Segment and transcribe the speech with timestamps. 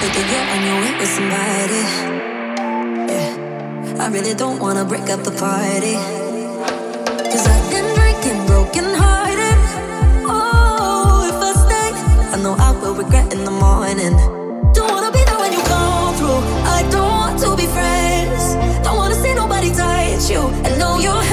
[0.00, 1.82] Thinking you're on your way with somebody.
[3.10, 4.04] Yeah.
[4.04, 5.94] I really don't wanna break up the party.
[7.30, 9.58] Cause I've been drinking broken hearted.
[10.22, 11.90] Oh, if I stay,
[12.32, 14.14] I know I will regret in the morning.
[14.72, 16.42] Don't wanna be there when you come through.
[16.76, 18.54] I don't want to be friends.
[18.84, 20.42] Don't wanna see nobody touch you.
[20.64, 21.24] And know you're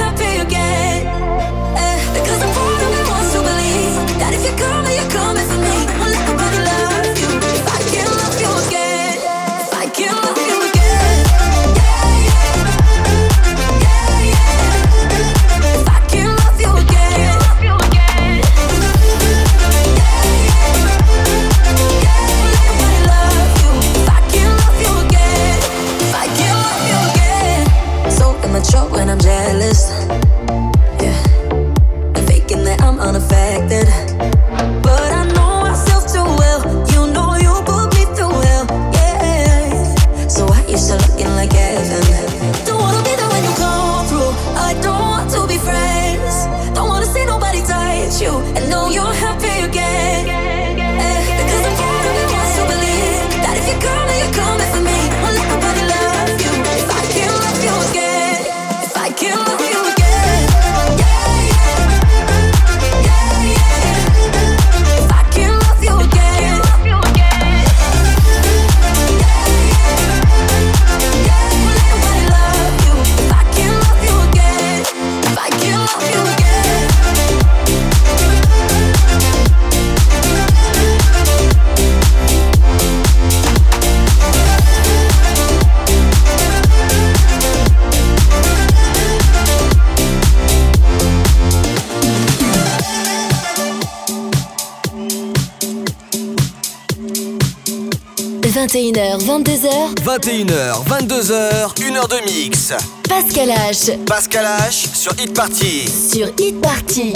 [98.76, 102.74] 21h, 22h, 21h, 22h, 1h de mix.
[103.08, 105.88] Pascal H Pascal H sur Hit Party.
[105.88, 107.14] sur Hit Party.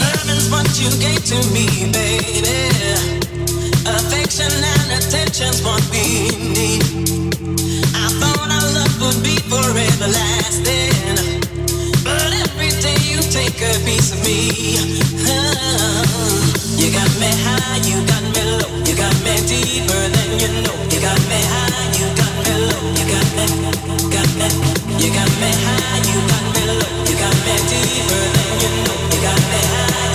[0.00, 2.50] Love is what you gave to me, baby.
[3.86, 6.82] Affection and attention's what we need.
[7.94, 11.46] I thought our love would be forever lasting.
[12.02, 14.50] But every day you take a piece of me.
[15.28, 16.42] Oh,
[16.76, 18.69] you got me high, you got me low.
[19.00, 20.76] You got me deeper than you know.
[20.92, 22.84] You got me high, you got me low.
[23.00, 23.48] You got me,
[24.12, 24.48] got me.
[25.00, 26.84] You got me high, you got me low.
[27.08, 29.00] You got me deeper than you know.
[29.08, 30.09] You got me high,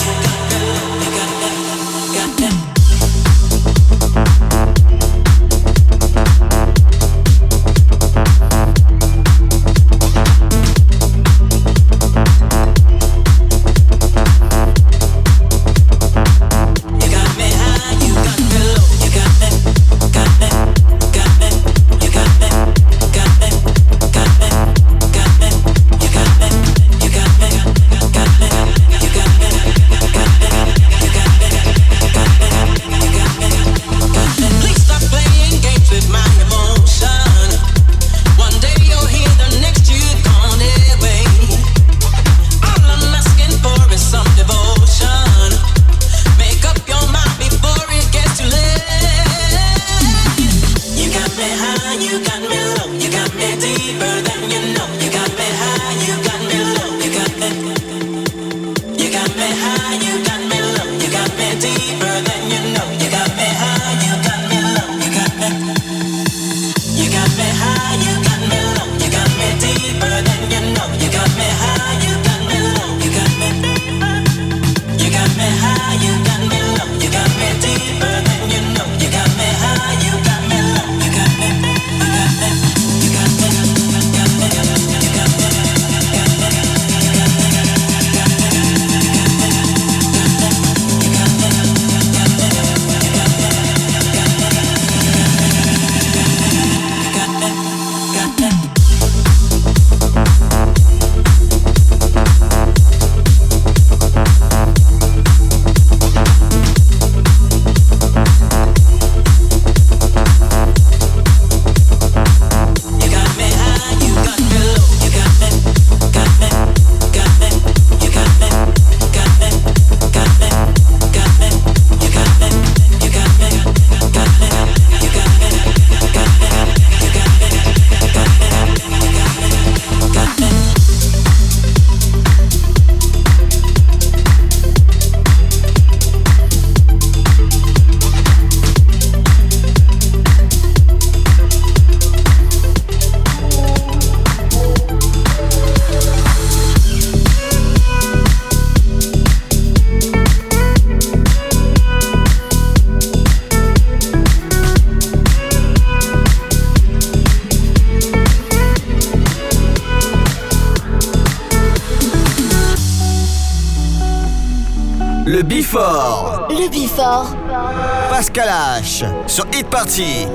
[169.85, 170.34] 气。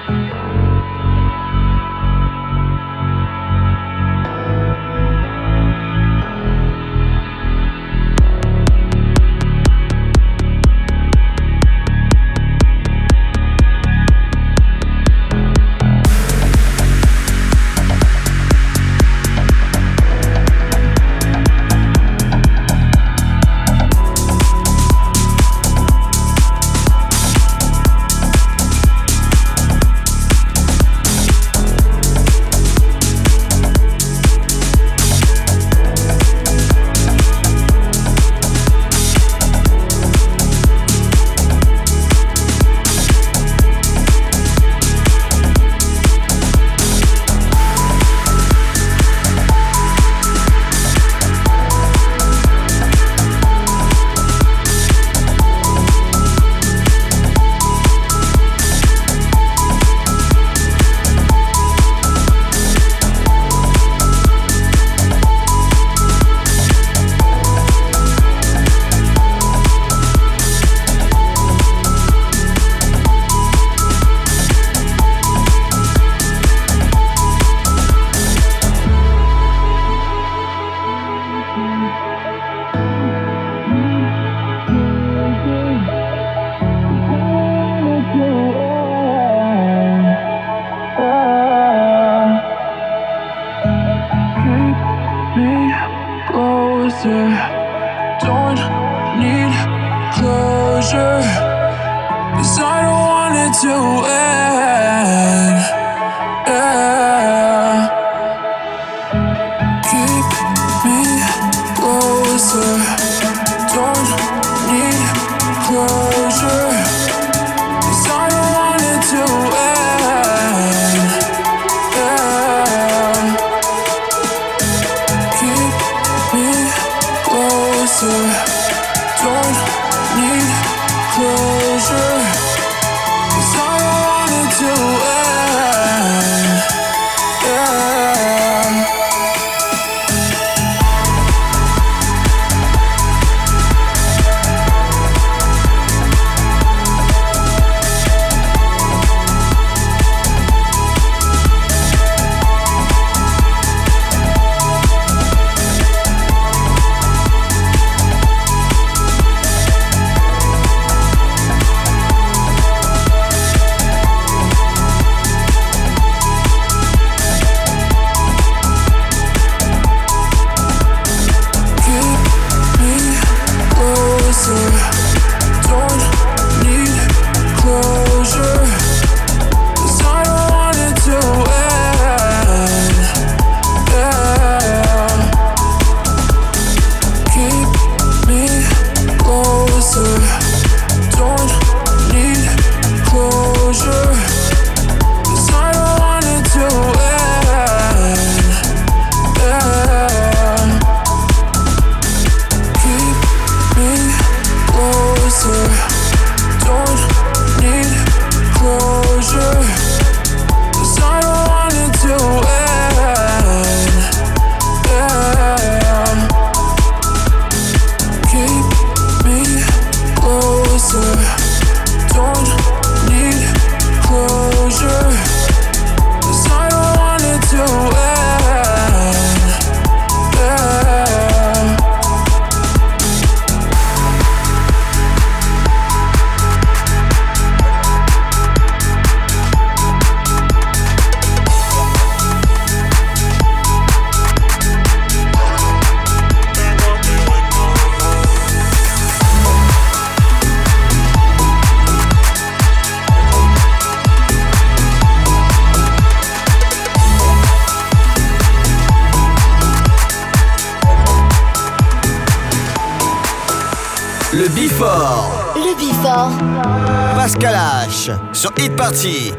[269.01, 269.31] T.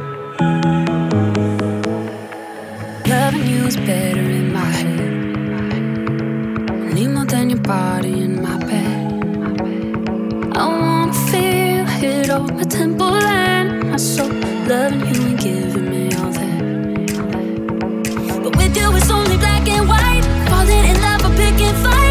[3.07, 5.12] Loving you is better in my head.
[6.92, 9.23] Need more than your body in my bed.
[10.57, 14.33] I wanna feel it all, my temple and my soul.
[14.66, 16.61] Loving you and giving me all that.
[18.42, 20.25] But with you, it's only black and white.
[20.50, 22.02] Falling in love or picking fight.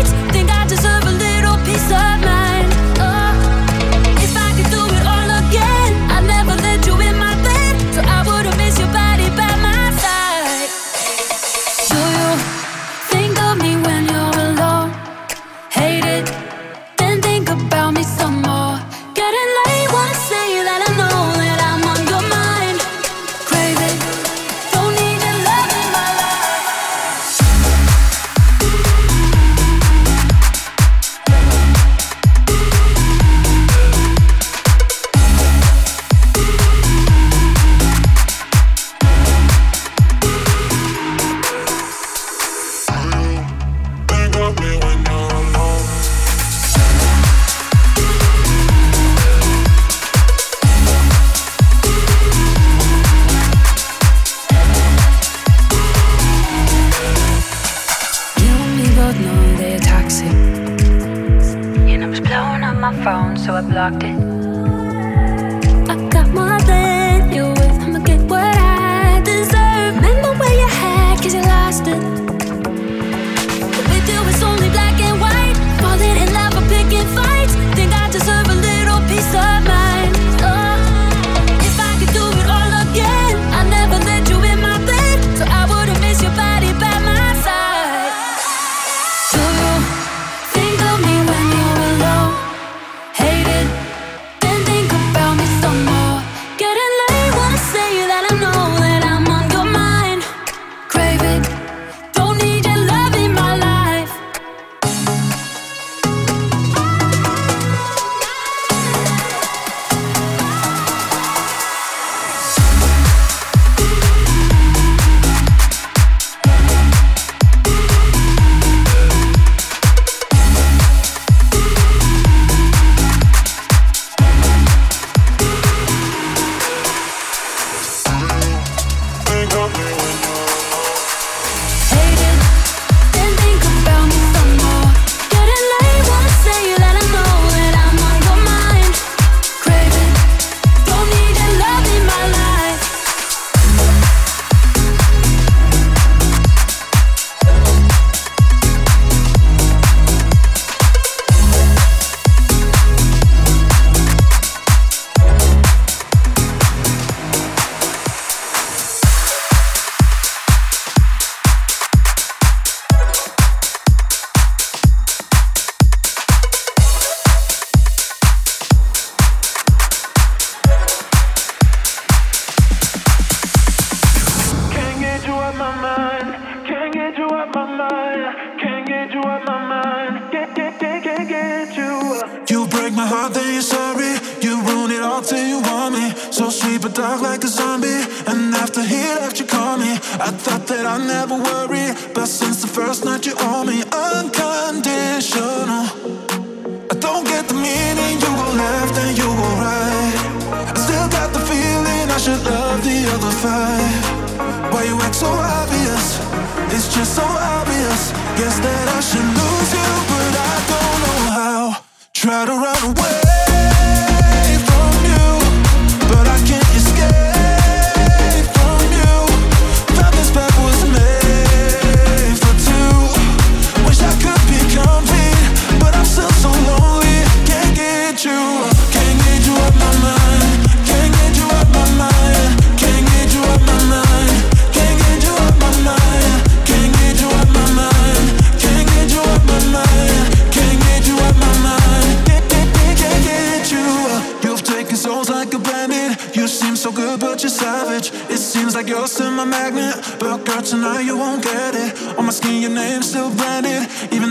[250.71, 252.17] tonight you won't get it.
[252.17, 253.89] On my skin, your name's still branded.
[254.13, 254.30] Even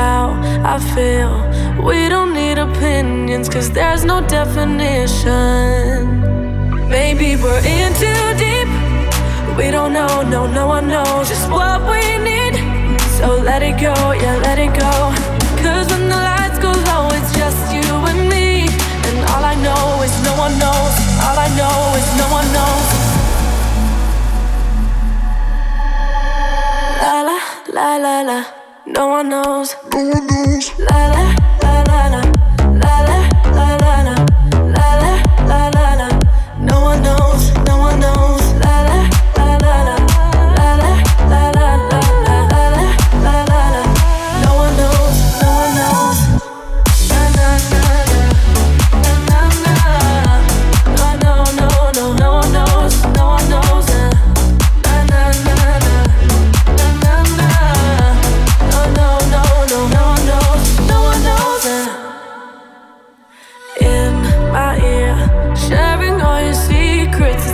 [0.00, 0.26] how
[0.74, 1.32] I feel.
[1.88, 5.96] We don't need opinions, cause there's no definition.
[6.96, 8.68] Maybe we're in too deep.
[9.58, 12.54] We don't know, no, no one knows just what we need.
[13.18, 14.92] So let it go, yeah, let it go.
[15.64, 18.46] Cause when the lights go low, it's just you and me.
[19.08, 20.94] And all I know is no one knows.
[21.26, 22.88] All I know is no one knows.
[27.02, 27.38] La la
[27.76, 28.59] la la la.
[28.96, 29.76] No one knows.
[29.92, 30.78] No one knows.
[30.78, 32.22] La la la la la
[32.80, 33.20] la la
[33.56, 34.16] la la la
[34.74, 35.12] la
[35.46, 36.08] la la la.
[36.58, 37.52] No one knows.
[37.66, 38.49] No one knows.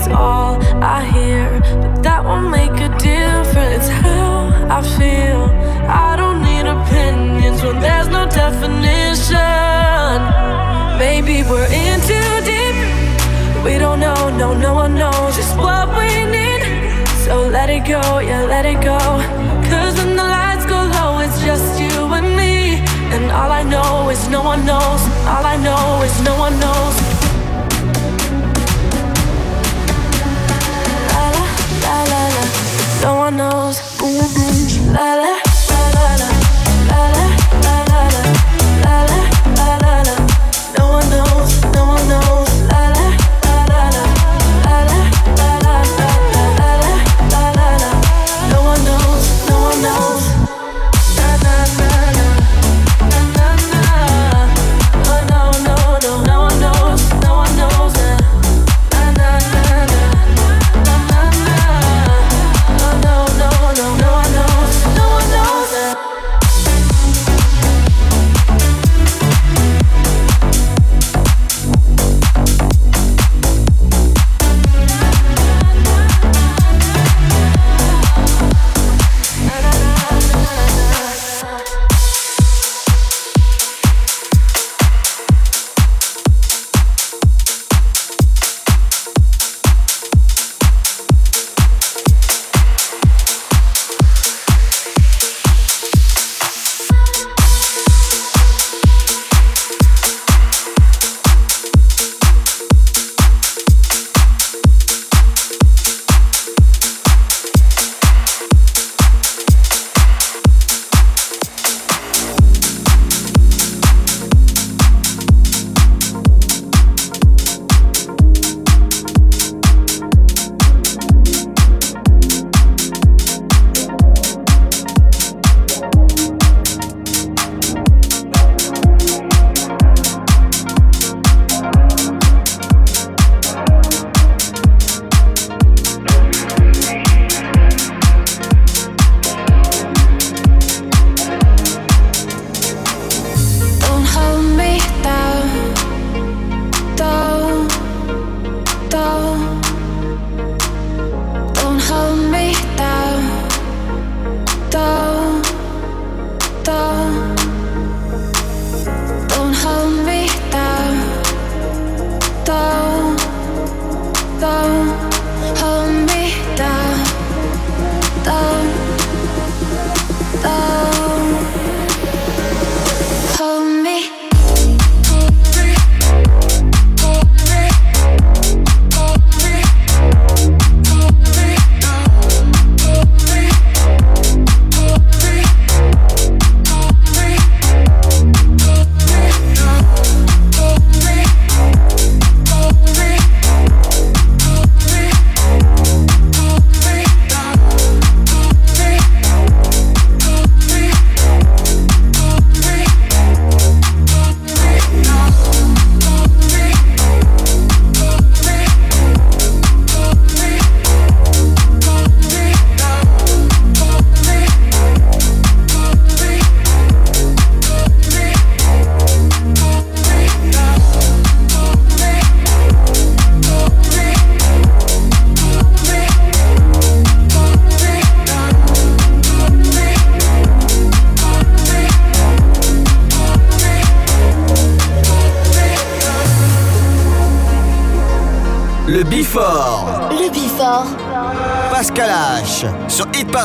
[0.08, 1.60] all I hear.
[1.80, 5.42] But that won't make a difference how I feel.
[5.88, 9.36] I don't need opinions when there's no definition.
[10.98, 12.76] Maybe we're in too deep.
[13.64, 16.62] We don't know, no, no one knows just what we need.
[17.24, 18.98] So let it go, yeah, let it go.
[19.70, 22.78] Cause when the lights go low, it's just you and me.
[23.14, 25.02] And all I know is no one knows.
[25.26, 27.15] All I know is no one knows.
[33.02, 33.96] no one knows.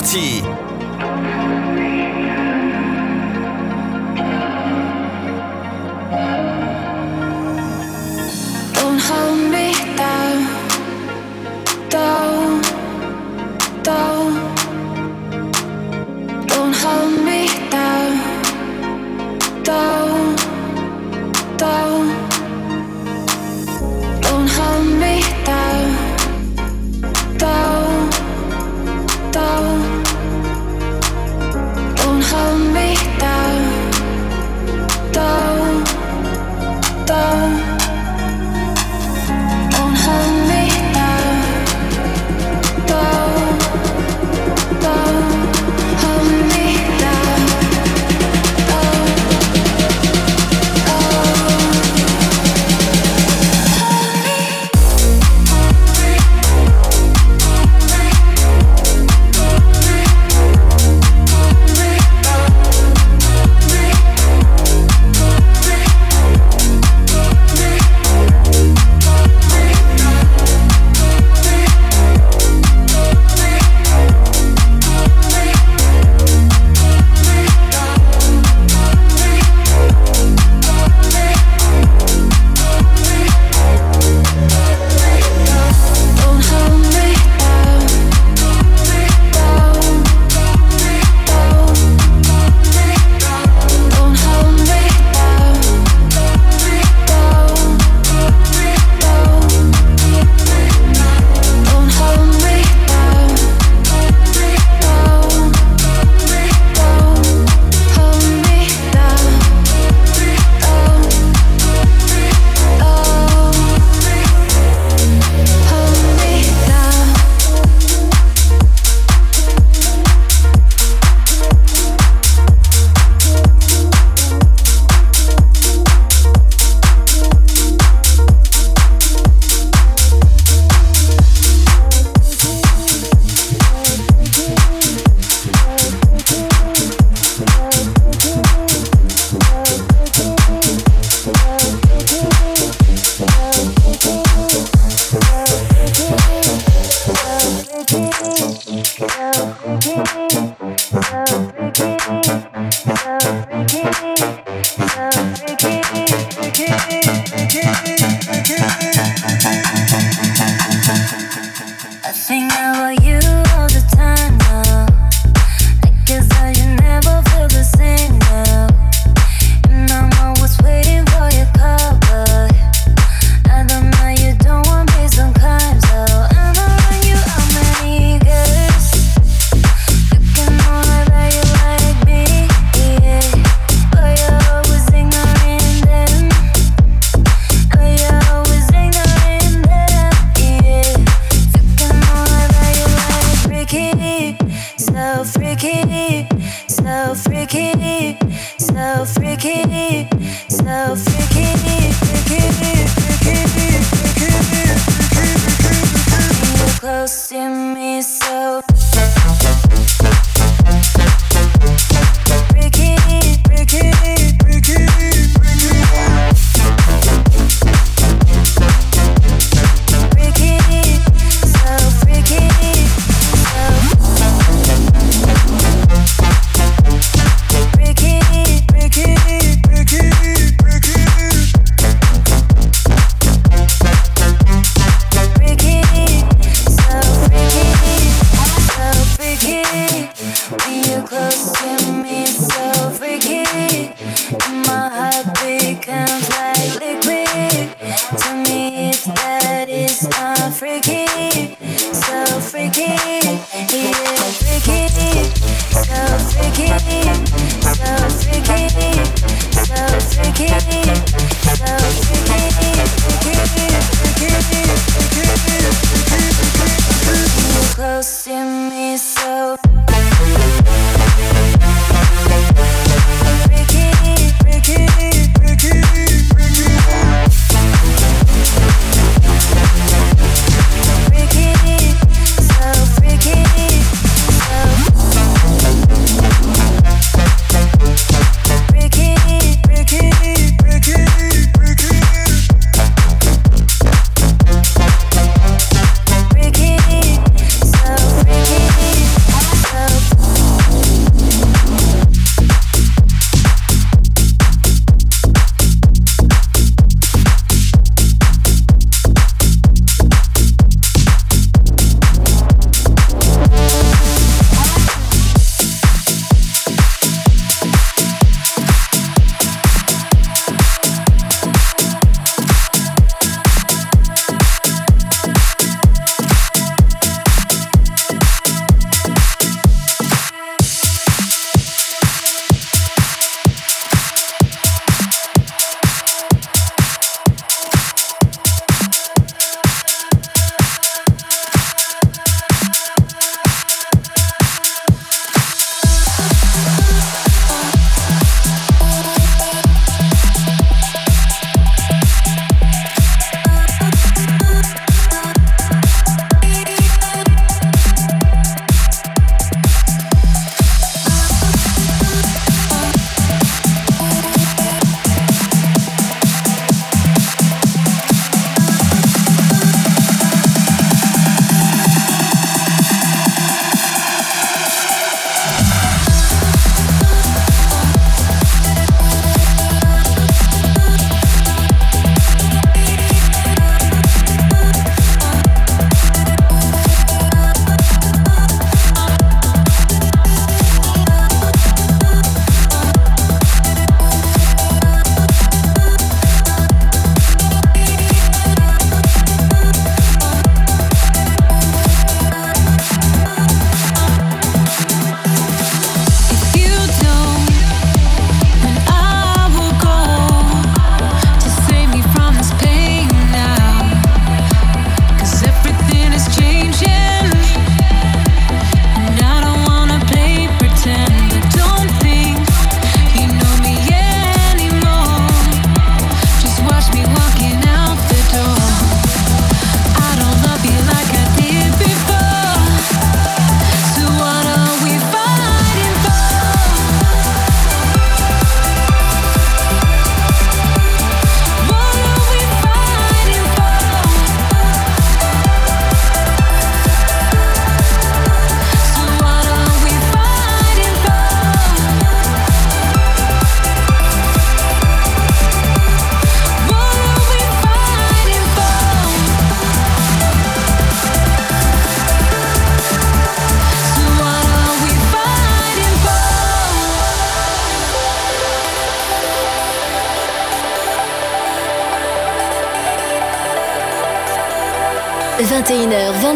[0.02, 0.51] Party.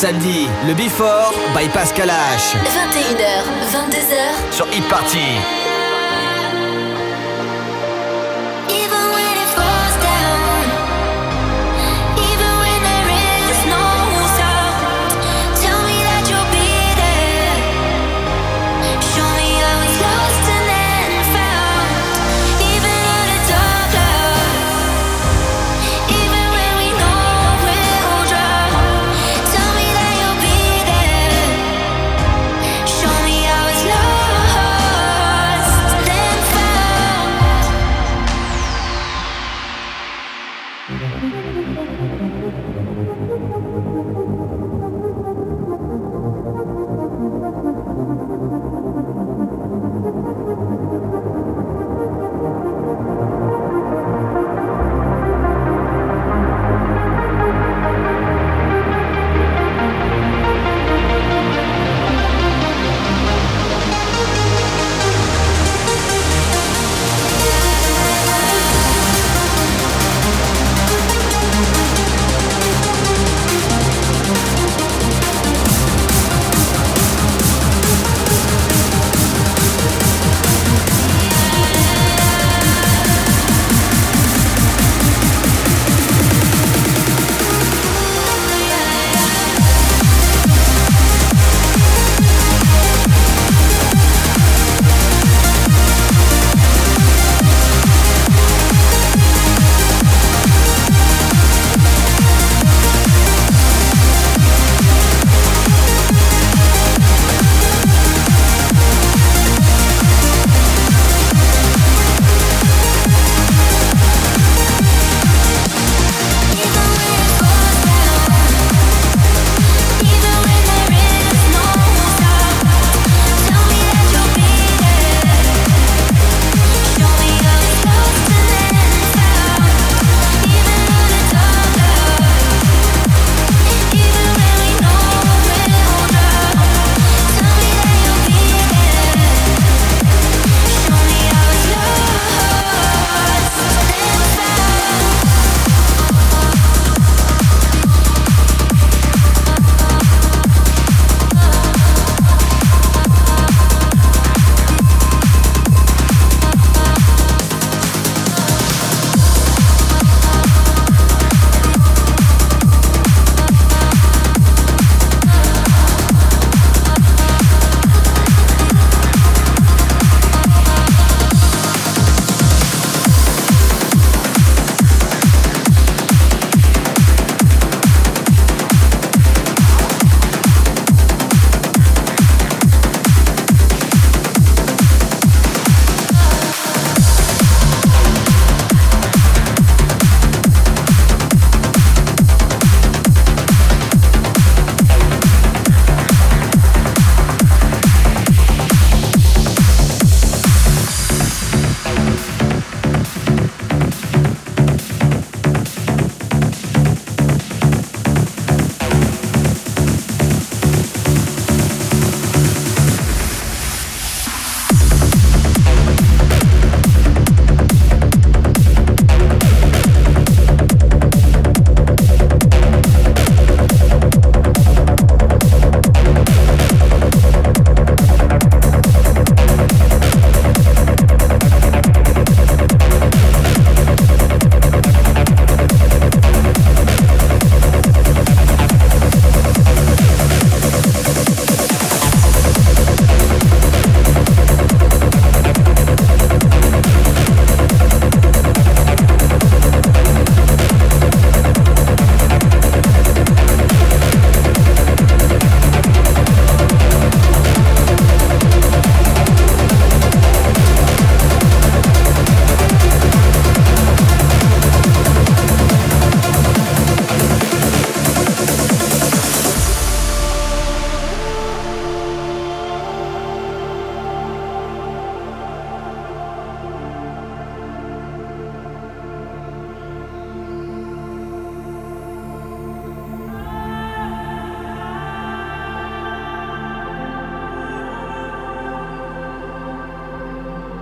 [0.00, 2.56] samedi, le Before by Pascal H.
[2.64, 5.59] 21h, 22h sur e-party.